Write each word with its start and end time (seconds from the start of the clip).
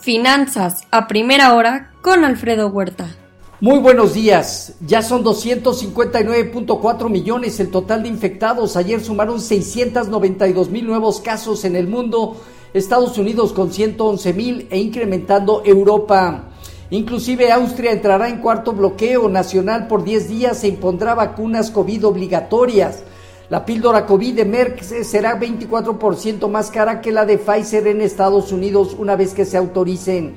Finanzas 0.00 0.86
a 0.90 1.06
primera 1.06 1.54
hora 1.54 1.92
con 2.00 2.24
Alfredo 2.24 2.68
Huerta. 2.68 3.14
Muy 3.60 3.80
buenos 3.80 4.14
días. 4.14 4.72
Ya 4.80 5.02
son 5.02 5.22
259.4 5.22 7.10
millones 7.10 7.60
el 7.60 7.70
total 7.70 8.04
de 8.04 8.08
infectados. 8.08 8.78
Ayer 8.78 9.02
sumaron 9.02 9.42
692 9.42 10.70
mil 10.70 10.86
nuevos 10.86 11.20
casos 11.20 11.66
en 11.66 11.76
el 11.76 11.86
mundo. 11.86 12.40
Estados 12.72 13.18
Unidos 13.18 13.52
con 13.52 13.74
111 13.74 14.32
mil 14.32 14.66
e 14.70 14.78
incrementando 14.78 15.62
Europa. 15.66 16.44
Inclusive 16.88 17.52
Austria 17.52 17.92
entrará 17.92 18.30
en 18.30 18.38
cuarto 18.38 18.72
bloqueo 18.72 19.28
nacional 19.28 19.86
por 19.86 20.02
10 20.02 20.28
días 20.30 20.64
e 20.64 20.68
impondrá 20.68 21.14
vacunas 21.14 21.70
COVID 21.70 22.06
obligatorias. 22.06 23.02
La 23.50 23.66
píldora 23.66 24.06
COVID 24.06 24.36
de 24.36 24.44
Merck 24.44 24.80
será 24.80 25.40
24% 25.40 26.48
más 26.48 26.70
cara 26.70 27.00
que 27.00 27.10
la 27.10 27.26
de 27.26 27.36
Pfizer 27.36 27.88
en 27.88 28.00
Estados 28.00 28.52
Unidos 28.52 28.94
una 28.96 29.16
vez 29.16 29.34
que 29.34 29.44
se 29.44 29.56
autoricen. 29.56 30.36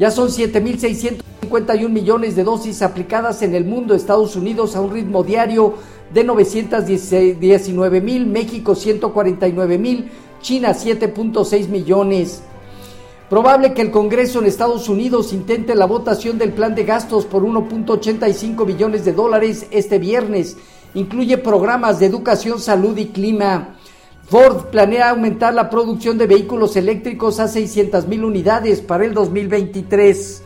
Ya 0.00 0.10
son 0.10 0.30
7.651 0.30 1.88
millones 1.88 2.34
de 2.34 2.42
dosis 2.42 2.82
aplicadas 2.82 3.42
en 3.42 3.54
el 3.54 3.66
mundo, 3.66 3.94
Estados 3.94 4.34
Unidos 4.34 4.74
a 4.74 4.80
un 4.80 4.92
ritmo 4.92 5.22
diario 5.22 5.74
de 6.12 6.24
919 6.24 8.00
mil, 8.00 8.26
México 8.26 8.74
149 8.74 9.78
mil, 9.78 10.10
China 10.42 10.70
7.6 10.70 11.68
millones. 11.68 12.42
Probable 13.28 13.74
que 13.74 13.82
el 13.82 13.92
Congreso 13.92 14.40
en 14.40 14.46
Estados 14.46 14.88
Unidos 14.88 15.32
intente 15.32 15.76
la 15.76 15.86
votación 15.86 16.36
del 16.36 16.52
plan 16.52 16.74
de 16.74 16.82
gastos 16.82 17.26
por 17.26 17.44
1.85 17.44 18.66
billones 18.66 19.04
de 19.04 19.12
dólares 19.12 19.68
este 19.70 20.00
viernes 20.00 20.56
incluye 20.94 21.38
programas 21.38 21.98
de 21.98 22.06
educación, 22.06 22.60
salud 22.60 22.96
y 22.96 23.06
clima. 23.06 23.76
Ford 24.28 24.66
planea 24.66 25.10
aumentar 25.10 25.52
la 25.54 25.68
producción 25.68 26.16
de 26.16 26.26
vehículos 26.26 26.76
eléctricos 26.76 27.40
a 27.40 27.48
600 27.48 28.06
mil 28.06 28.24
unidades 28.24 28.80
para 28.80 29.04
el 29.04 29.12
2023. 29.12 30.44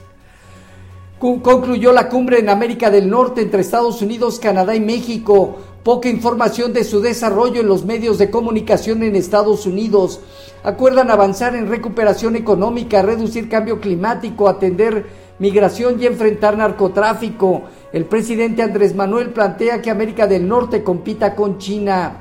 Concluyó 1.18 1.92
la 1.92 2.08
cumbre 2.08 2.38
en 2.38 2.48
América 2.48 2.90
del 2.90 3.08
Norte 3.08 3.42
entre 3.42 3.60
Estados 3.60 4.02
Unidos, 4.02 4.38
Canadá 4.38 4.74
y 4.74 4.80
México. 4.80 5.56
Poca 5.82 6.08
información 6.08 6.72
de 6.72 6.84
su 6.84 7.00
desarrollo 7.00 7.60
en 7.60 7.66
los 7.66 7.84
medios 7.84 8.18
de 8.18 8.30
comunicación 8.30 9.02
en 9.02 9.16
Estados 9.16 9.66
Unidos. 9.66 10.20
Acuerdan 10.62 11.10
avanzar 11.10 11.54
en 11.54 11.68
recuperación 11.68 12.36
económica, 12.36 13.02
reducir 13.02 13.48
cambio 13.48 13.80
climático, 13.80 14.48
atender 14.48 15.23
migración 15.38 16.00
y 16.00 16.06
enfrentar 16.06 16.56
narcotráfico. 16.56 17.62
El 17.92 18.06
presidente 18.06 18.62
Andrés 18.62 18.94
Manuel 18.94 19.30
plantea 19.30 19.80
que 19.82 19.90
América 19.90 20.26
del 20.26 20.46
Norte 20.46 20.82
compita 20.82 21.34
con 21.34 21.58
China. 21.58 22.20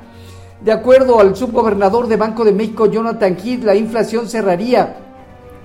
De 0.63 0.71
acuerdo 0.71 1.19
al 1.19 1.35
subgobernador 1.35 2.07
de 2.07 2.17
Banco 2.17 2.45
de 2.45 2.53
México, 2.53 2.85
Jonathan 2.85 3.37
Heath, 3.37 3.63
la 3.63 3.75
inflación 3.75 4.29
cerraría 4.29 4.97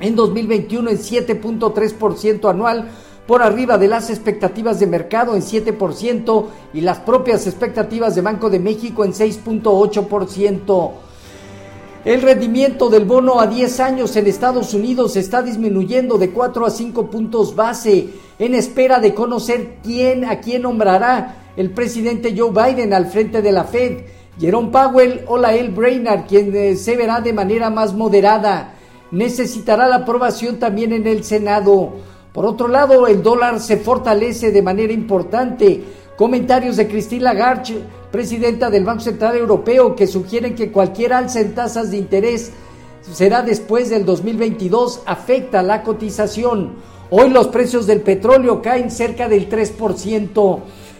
en 0.00 0.16
2021 0.16 0.90
en 0.90 0.98
7.3% 0.98 2.50
anual, 2.50 2.88
por 3.26 3.42
arriba 3.42 3.76
de 3.76 3.88
las 3.88 4.08
expectativas 4.08 4.80
de 4.80 4.86
mercado 4.86 5.34
en 5.36 5.42
7% 5.42 6.46
y 6.72 6.80
las 6.80 6.98
propias 7.00 7.46
expectativas 7.46 8.14
de 8.14 8.22
Banco 8.22 8.48
de 8.48 8.58
México 8.58 9.04
en 9.04 9.12
6.8%. 9.12 10.92
El 12.04 12.22
rendimiento 12.22 12.88
del 12.88 13.04
bono 13.04 13.40
a 13.40 13.48
10 13.48 13.80
años 13.80 14.14
en 14.16 14.28
Estados 14.28 14.72
Unidos 14.72 15.16
está 15.16 15.42
disminuyendo 15.42 16.16
de 16.16 16.30
4 16.30 16.64
a 16.64 16.70
5 16.70 17.10
puntos 17.10 17.56
base 17.56 18.08
en 18.38 18.54
espera 18.54 19.00
de 19.00 19.14
conocer 19.14 19.78
quién 19.82 20.24
a 20.24 20.38
quién 20.38 20.62
nombrará 20.62 21.50
el 21.56 21.72
presidente 21.72 22.34
Joe 22.36 22.52
Biden 22.52 22.94
al 22.94 23.06
frente 23.06 23.42
de 23.42 23.50
la 23.50 23.64
Fed. 23.64 24.04
Jerome 24.38 24.70
Powell 24.70 25.24
o 25.26 25.36
la 25.36 25.54
El 25.54 25.70
Brainard, 25.70 26.26
quien 26.28 26.54
eh, 26.54 26.76
se 26.76 26.96
verá 26.96 27.20
de 27.20 27.32
manera 27.32 27.68
más 27.68 27.92
moderada. 27.92 28.74
Necesitará 29.10 29.88
la 29.88 29.96
aprobación 29.96 30.60
también 30.60 30.92
en 30.92 31.08
el 31.08 31.24
Senado. 31.24 31.94
Por 32.32 32.46
otro 32.46 32.68
lado, 32.68 33.08
el 33.08 33.24
dólar 33.24 33.58
se 33.58 33.78
fortalece 33.78 34.52
de 34.52 34.62
manera 34.62 34.92
importante. 34.92 35.82
Comentarios 36.18 36.76
de 36.76 36.88
Cristina 36.88 37.32
Lagarde, 37.32 37.80
presidenta 38.10 38.70
del 38.70 38.84
Banco 38.84 39.02
Central 39.02 39.36
Europeo, 39.36 39.94
que 39.94 40.08
sugieren 40.08 40.56
que 40.56 40.72
cualquier 40.72 41.12
alza 41.12 41.38
en 41.38 41.54
tasas 41.54 41.92
de 41.92 41.96
interés 41.96 42.50
será 43.12 43.42
después 43.42 43.88
del 43.88 44.04
2022, 44.04 45.02
afecta 45.06 45.62
la 45.62 45.84
cotización. 45.84 46.72
Hoy 47.10 47.30
los 47.30 47.46
precios 47.46 47.86
del 47.86 48.00
petróleo 48.00 48.60
caen 48.60 48.90
cerca 48.90 49.28
del 49.28 49.48
3%. 49.48 50.58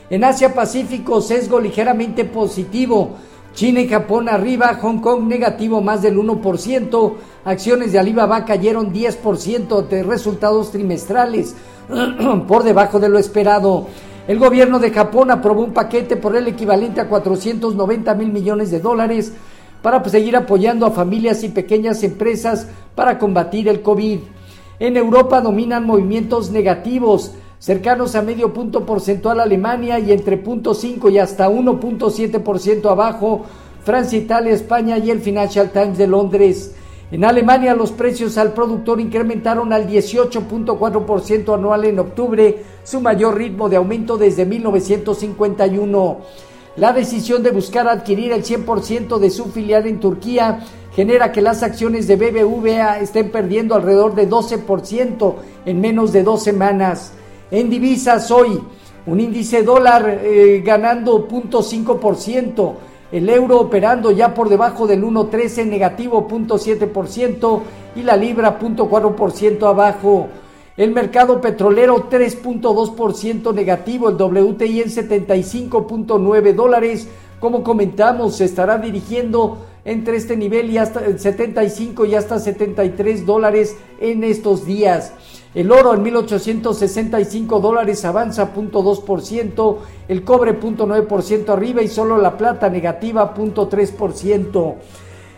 En 0.08 0.22
Asia 0.22 0.54
Pacífico, 0.54 1.20
sesgo 1.20 1.58
ligeramente 1.58 2.24
positivo. 2.24 3.16
China 3.54 3.80
y 3.80 3.88
Japón 3.88 4.28
arriba, 4.28 4.78
Hong 4.80 5.00
Kong 5.00 5.24
negativo 5.24 5.80
más 5.80 6.00
del 6.00 6.16
1%, 6.16 7.14
acciones 7.44 7.90
de 7.90 7.98
Alibaba 7.98 8.44
cayeron 8.44 8.94
10% 8.94 9.88
de 9.88 10.04
resultados 10.04 10.70
trimestrales, 10.70 11.56
por 12.46 12.62
debajo 12.62 13.00
de 13.00 13.08
lo 13.08 13.18
esperado. 13.18 13.88
El 14.28 14.38
gobierno 14.38 14.78
de 14.78 14.90
Japón 14.90 15.30
aprobó 15.30 15.64
un 15.64 15.72
paquete 15.72 16.18
por 16.18 16.36
el 16.36 16.46
equivalente 16.46 17.00
a 17.00 17.08
490 17.08 18.14
mil 18.14 18.30
millones 18.30 18.70
de 18.70 18.78
dólares 18.78 19.32
para 19.80 20.04
seguir 20.04 20.36
apoyando 20.36 20.84
a 20.84 20.90
familias 20.90 21.42
y 21.44 21.48
pequeñas 21.48 22.04
empresas 22.04 22.68
para 22.94 23.18
combatir 23.18 23.68
el 23.68 23.80
COVID. 23.80 24.18
En 24.80 24.98
Europa 24.98 25.40
dominan 25.40 25.86
movimientos 25.86 26.50
negativos, 26.50 27.32
cercanos 27.58 28.14
a 28.16 28.22
medio 28.22 28.52
punto 28.52 28.84
porcentual 28.84 29.40
Alemania 29.40 29.98
y 29.98 30.12
entre 30.12 30.44
0.5 30.44 31.10
y 31.10 31.18
hasta 31.18 31.48
1.7% 31.48 32.90
abajo 32.90 33.46
Francia, 33.82 34.18
Italia, 34.18 34.52
España 34.52 34.98
y 34.98 35.10
el 35.10 35.20
Financial 35.20 35.70
Times 35.70 35.96
de 35.96 36.06
Londres. 36.06 36.74
En 37.10 37.24
Alemania 37.24 37.74
los 37.74 37.92
precios 37.92 38.36
al 38.36 38.52
productor 38.52 39.00
incrementaron 39.00 39.72
al 39.72 39.88
18.4% 39.88 41.54
anual 41.54 41.86
en 41.86 41.98
octubre, 41.98 42.62
su 42.84 43.00
mayor 43.00 43.36
ritmo 43.36 43.70
de 43.70 43.76
aumento 43.76 44.18
desde 44.18 44.44
1951. 44.44 46.18
La 46.76 46.92
decisión 46.92 47.42
de 47.42 47.50
buscar 47.50 47.88
adquirir 47.88 48.32
el 48.32 48.44
100% 48.44 49.18
de 49.18 49.30
su 49.30 49.46
filial 49.46 49.86
en 49.86 50.00
Turquía 50.00 50.60
genera 50.94 51.32
que 51.32 51.40
las 51.40 51.62
acciones 51.62 52.06
de 52.06 52.16
BBVA 52.16 52.98
estén 52.98 53.30
perdiendo 53.30 53.74
alrededor 53.74 54.14
de 54.14 54.28
12% 54.28 55.34
en 55.64 55.80
menos 55.80 56.12
de 56.12 56.22
dos 56.22 56.42
semanas. 56.42 57.14
En 57.50 57.70
divisas 57.70 58.30
hoy, 58.30 58.60
un 59.06 59.18
índice 59.18 59.62
dólar 59.62 60.20
eh, 60.22 60.62
ganando 60.62 61.26
0.5%, 61.26 62.74
el 63.10 63.28
euro 63.28 63.60
operando 63.60 64.10
ya 64.10 64.34
por 64.34 64.48
debajo 64.48 64.86
del 64.86 65.02
1.13 65.02 65.66
negativo 65.66 66.28
0.7% 66.28 67.60
y 67.96 68.02
la 68.02 68.16
libra 68.16 68.58
0.4% 68.58 69.62
abajo. 69.68 70.28
El 70.76 70.92
mercado 70.92 71.40
petrolero 71.40 72.08
3.2% 72.08 73.52
negativo, 73.54 74.10
el 74.10 74.14
WTI 74.14 74.82
en 74.82 74.88
75.9 74.88 76.54
dólares. 76.54 77.08
Como 77.40 77.64
comentamos, 77.64 78.36
se 78.36 78.44
estará 78.44 78.78
dirigiendo 78.78 79.58
entre 79.84 80.16
este 80.16 80.36
nivel 80.36 80.70
y 80.70 80.78
hasta 80.78 81.18
75 81.18 82.04
y 82.04 82.14
hasta 82.14 82.38
73 82.38 83.26
dólares 83.26 83.76
en 84.00 84.22
estos 84.22 84.66
días. 84.66 85.12
El 85.54 85.72
oro 85.72 85.94
en 85.94 86.02
1865 86.02 87.60
dólares 87.60 88.04
avanza 88.04 88.52
0.2%, 88.54 89.76
el 90.08 90.22
cobre 90.22 90.60
0.9% 90.60 91.48
arriba 91.48 91.80
y 91.80 91.88
solo 91.88 92.18
la 92.18 92.36
plata 92.36 92.68
negativa 92.68 93.34
0.3%. 93.34 94.74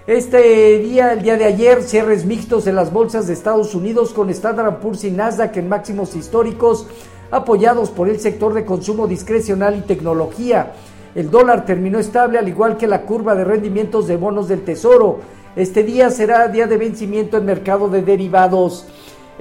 Este 0.08 0.78
día, 0.78 1.12
el 1.12 1.22
día 1.22 1.36
de 1.36 1.44
ayer, 1.44 1.82
cierres 1.82 2.24
mixtos 2.24 2.66
en 2.66 2.74
las 2.74 2.92
bolsas 2.92 3.28
de 3.28 3.34
Estados 3.34 3.74
Unidos 3.76 4.12
con 4.12 4.28
Standard 4.30 4.80
Poor's 4.80 5.04
y 5.04 5.12
Nasdaq 5.12 5.56
en 5.58 5.68
máximos 5.68 6.16
históricos, 6.16 6.88
apoyados 7.30 7.90
por 7.90 8.08
el 8.08 8.18
sector 8.18 8.52
de 8.52 8.64
consumo 8.64 9.06
discrecional 9.06 9.76
y 9.76 9.82
tecnología. 9.82 10.72
El 11.14 11.30
dólar 11.30 11.64
terminó 11.64 12.00
estable 12.00 12.38
al 12.38 12.48
igual 12.48 12.76
que 12.76 12.88
la 12.88 13.02
curva 13.02 13.36
de 13.36 13.44
rendimientos 13.44 14.08
de 14.08 14.16
bonos 14.16 14.48
del 14.48 14.64
Tesoro. 14.64 15.20
Este 15.54 15.84
día 15.84 16.10
será 16.10 16.48
día 16.48 16.66
de 16.66 16.76
vencimiento 16.76 17.36
en 17.36 17.44
mercado 17.44 17.88
de 17.88 18.02
derivados. 18.02 18.86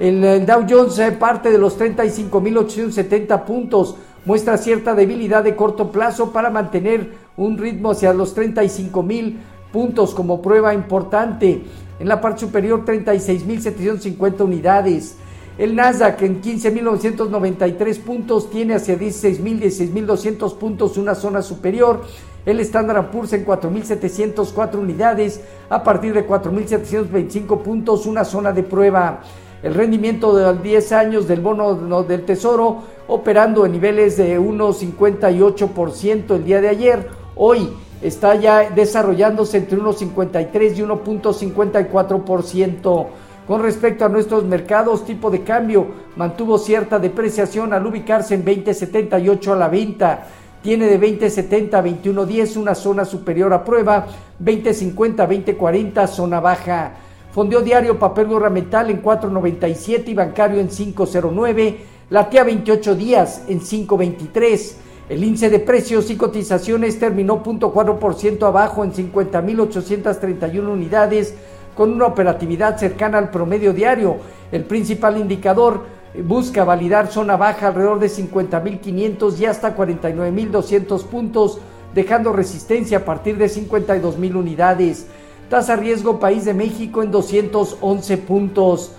El, 0.00 0.46
Dow 0.46 0.64
Jones 0.66 0.98
eh, 0.98 1.12
parte 1.12 1.50
de 1.50 1.58
los 1.58 1.78
35.870 1.78 3.44
puntos, 3.44 3.96
muestra 4.24 4.56
cierta 4.56 4.94
debilidad 4.94 5.44
de 5.44 5.54
corto 5.54 5.92
plazo 5.92 6.32
para 6.32 6.48
mantener 6.48 7.12
un 7.36 7.58
ritmo 7.58 7.90
hacia 7.90 8.14
los 8.14 8.34
35.000 8.34 9.36
puntos 9.70 10.14
como 10.14 10.40
prueba 10.40 10.72
importante. 10.72 11.64
En 11.98 12.08
la 12.08 12.18
parte 12.18 12.40
superior 12.40 12.86
36.750 12.86 14.40
unidades. 14.40 15.16
El 15.58 15.76
Nasdaq 15.76 16.22
en 16.22 16.40
15.993 16.40 18.00
puntos 18.00 18.48
tiene 18.48 18.76
hacia 18.76 18.98
16.000, 18.98 19.60
16.200 19.60 20.56
puntos 20.56 20.96
una 20.96 21.14
zona 21.14 21.42
superior. 21.42 22.04
El 22.46 22.60
Standard 22.60 23.10
Poor's 23.10 23.34
en 23.34 23.44
4.704 23.44 24.76
unidades 24.76 25.42
a 25.68 25.84
partir 25.84 26.14
de 26.14 26.26
4.725 26.26 27.60
puntos 27.60 28.06
una 28.06 28.24
zona 28.24 28.52
de 28.52 28.62
prueba. 28.62 29.20
El 29.62 29.74
rendimiento 29.74 30.34
de 30.34 30.58
10 30.58 30.92
años 30.92 31.28
del 31.28 31.40
bono 31.40 32.02
del 32.02 32.24
Tesoro 32.24 32.78
operando 33.08 33.66
en 33.66 33.72
niveles 33.72 34.16
de 34.16 34.40
1,58% 34.40 36.36
el 36.36 36.44
día 36.44 36.62
de 36.62 36.68
ayer. 36.68 37.10
Hoy 37.36 37.68
está 38.00 38.36
ya 38.36 38.70
desarrollándose 38.70 39.58
entre 39.58 39.78
1,53 39.78 40.76
y 40.76 40.80
1.54%. 40.80 43.06
Con 43.46 43.62
respecto 43.62 44.06
a 44.06 44.08
nuestros 44.08 44.44
mercados, 44.44 45.04
tipo 45.04 45.30
de 45.30 45.42
cambio 45.42 45.88
mantuvo 46.16 46.56
cierta 46.56 46.98
depreciación 46.98 47.74
al 47.74 47.86
ubicarse 47.86 48.34
en 48.34 48.42
20.78 48.44 49.52
a 49.52 49.56
la 49.56 49.68
venta. 49.68 50.26
Tiene 50.62 50.86
de 50.86 50.98
20.70 50.98 51.74
a 51.74 51.84
21.10 51.84 52.56
una 52.56 52.74
zona 52.74 53.04
superior 53.04 53.52
a 53.52 53.62
prueba, 53.64 54.06
20.50 54.42 55.20
a 55.20 55.28
20.40 55.28 56.06
zona 56.06 56.40
baja. 56.40 56.94
Fondeo 57.32 57.60
diario 57.60 57.98
papel 57.98 58.26
gubernamental 58.26 58.90
en 58.90 59.02
4.97 59.02 60.08
y 60.08 60.14
bancario 60.14 60.60
en 60.60 60.68
5.09. 60.68 61.76
Latea 62.10 62.42
28 62.42 62.94
días 62.96 63.44
en 63.48 63.60
5.23. 63.60 64.72
El 65.08 65.22
índice 65.22 65.48
de 65.48 65.60
precios 65.60 66.10
y 66.10 66.16
cotizaciones 66.16 66.98
terminó 66.98 67.42
0.4% 67.42 68.46
abajo 68.46 68.82
en 68.82 68.92
50.831 68.92 70.68
unidades 70.68 71.34
con 71.76 71.92
una 71.92 72.06
operatividad 72.06 72.78
cercana 72.78 73.18
al 73.18 73.30
promedio 73.30 73.72
diario. 73.72 74.16
El 74.50 74.64
principal 74.64 75.16
indicador 75.16 75.84
busca 76.24 76.64
validar 76.64 77.06
zona 77.12 77.36
baja 77.36 77.68
alrededor 77.68 78.00
de 78.00 78.08
50.500 78.08 79.38
y 79.38 79.46
hasta 79.46 79.76
49.200 79.76 81.04
puntos, 81.04 81.58
dejando 81.94 82.32
resistencia 82.32 82.98
a 82.98 83.04
partir 83.04 83.36
de 83.36 83.46
52.000 83.46 84.34
unidades. 84.34 85.06
Tasa 85.50 85.74
riesgo 85.74 86.20
País 86.20 86.44
de 86.44 86.54
México 86.54 87.02
en 87.02 87.10
211 87.10 88.18
puntos. 88.18 88.92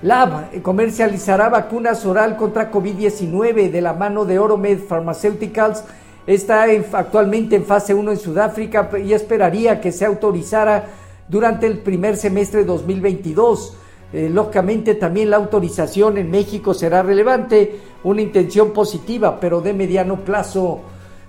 Lab 0.00 0.62
comercializará 0.62 1.48
vacunas 1.48 2.06
oral 2.06 2.36
contra 2.36 2.70
COVID-19 2.70 3.72
de 3.72 3.80
la 3.80 3.94
mano 3.94 4.24
de 4.24 4.38
Oromed 4.38 4.78
Pharmaceuticals. 4.78 5.82
Está 6.24 6.66
actualmente 6.92 7.56
en 7.56 7.64
fase 7.64 7.94
1 7.94 8.12
en 8.12 8.16
Sudáfrica 8.16 8.90
y 9.04 9.12
esperaría 9.12 9.80
que 9.80 9.90
se 9.90 10.06
autorizara 10.06 10.84
durante 11.26 11.66
el 11.66 11.78
primer 11.78 12.16
semestre 12.16 12.60
de 12.60 12.66
2022. 12.66 13.76
Eh, 14.12 14.30
lógicamente 14.32 14.94
también 14.94 15.30
la 15.30 15.38
autorización 15.38 16.16
en 16.16 16.30
México 16.30 16.74
será 16.74 17.02
relevante, 17.02 17.80
una 18.04 18.22
intención 18.22 18.70
positiva, 18.70 19.40
pero 19.40 19.60
de 19.62 19.72
mediano 19.72 20.20
plazo. 20.20 20.82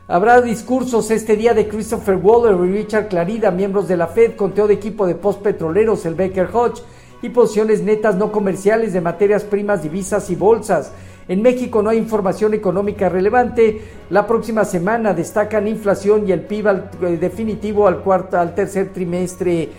Habrá 0.05 0.41
discursos 0.41 1.09
este 1.11 1.37
día 1.37 1.53
de 1.53 1.69
Christopher 1.69 2.17
Waller 2.17 2.57
y 2.65 2.73
Richard 2.73 3.07
Clarida, 3.07 3.51
miembros 3.51 3.87
de 3.87 3.95
la 3.95 4.07
Fed, 4.07 4.35
conteo 4.35 4.67
de 4.67 4.73
equipo 4.73 5.07
de 5.07 5.15
postpetroleros, 5.15 6.05
el 6.05 6.15
Baker 6.15 6.49
Hodge, 6.51 6.81
y 7.21 7.29
posiciones 7.29 7.81
netas 7.81 8.15
no 8.15 8.29
comerciales 8.29 8.91
de 8.91 8.99
materias 8.99 9.45
primas, 9.45 9.81
divisas 9.81 10.29
y 10.29 10.35
bolsas. 10.35 10.91
En 11.29 11.41
México 11.41 11.81
no 11.81 11.89
hay 11.89 11.99
información 11.99 12.53
económica 12.53 13.07
relevante. 13.07 13.79
La 14.09 14.27
próxima 14.27 14.65
semana 14.65 15.13
destacan 15.13 15.69
inflación 15.69 16.27
y 16.27 16.33
el 16.33 16.41
PIB 16.41 16.67
eh, 16.67 17.17
definitivo 17.17 17.87
al, 17.87 18.01
cuarto, 18.01 18.37
al 18.37 18.53
tercer 18.53 18.91
trimestre. 18.91 19.69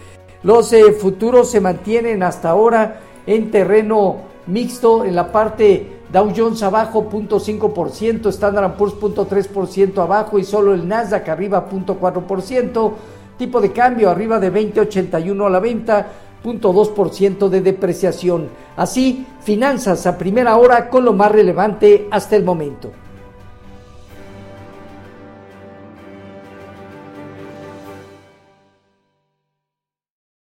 Los 0.43 0.73
eh, 0.73 0.93
futuros 0.93 1.51
se 1.51 1.61
mantienen 1.61 2.23
hasta 2.23 2.49
ahora 2.49 2.99
en 3.27 3.51
terreno 3.51 4.23
mixto 4.47 5.05
en 5.05 5.17
la 5.17 5.31
parte 5.31 5.94
Dow 6.15 6.33
Jones 6.33 6.63
abajo 6.63 7.11
0.5%, 7.11 8.29
Standard 8.29 8.77
Poor's 8.77 8.95
0.3% 8.95 9.99
abajo 9.99 10.39
y 10.39 10.45
solo 10.45 10.73
el 10.73 10.87
Nasdaq 10.87 11.29
arriba 11.29 11.69
0.4%, 11.69 12.93
tipo 13.37 13.61
de 13.61 13.73
cambio 13.73 14.09
arriba 14.09 14.39
de 14.39 14.53
20.81 14.53 15.45
a 15.45 15.51
la 15.51 15.59
venta, 15.59 16.07
0.2% 16.45 17.49
de 17.49 17.61
depreciación. 17.61 18.49
Así, 18.77 19.27
finanzas 19.41 20.07
a 20.07 20.17
primera 20.17 20.57
hora 20.57 20.89
con 20.89 21.05
lo 21.05 21.15
más 21.15 21.33
relevante 21.33 22.07
hasta 22.13 22.37
el 22.37 22.45
momento. 22.45 22.93